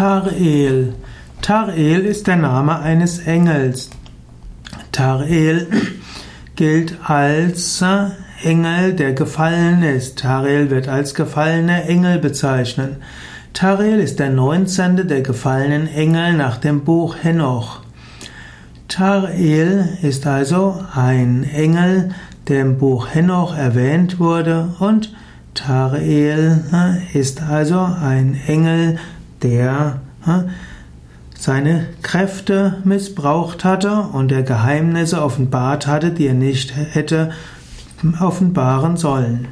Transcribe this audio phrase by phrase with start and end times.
[0.00, 0.94] Tar'el.
[1.42, 3.90] Tar'el ist der Name eines Engels.
[4.94, 5.66] Tar'el
[6.56, 7.84] gilt als
[8.42, 10.24] Engel, der gefallen ist.
[10.24, 12.96] Tar'el wird als gefallener Engel bezeichnet.
[13.54, 17.82] Tar'el ist der neunzehnte der gefallenen Engel nach dem Buch Henoch.
[18.88, 22.14] Tar'el ist also ein Engel,
[22.48, 25.14] der im Buch Henoch erwähnt wurde und
[25.54, 26.62] Tar'el
[27.12, 28.96] ist also ein Engel,
[29.42, 30.00] der
[31.38, 37.30] seine Kräfte missbraucht hatte und der Geheimnisse offenbart hatte, die er nicht hätte
[38.20, 39.48] offenbaren sollen.